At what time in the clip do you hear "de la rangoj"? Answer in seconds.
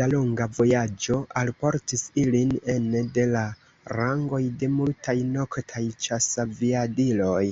3.18-4.42